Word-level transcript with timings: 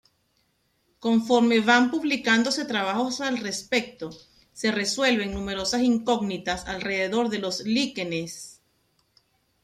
Conforme 0.99 1.59
van 1.59 1.91
publicándose 1.91 2.65
trabajos 2.65 3.21
al 3.21 3.37
respecto 3.37 4.09
se 4.51 4.71
resuelven 4.71 5.31
numerosas 5.31 5.81
incógnitas 5.83 6.65
alrededor 6.65 7.29
de 7.29 7.37
los 7.37 7.59
líquenes. 7.67 8.61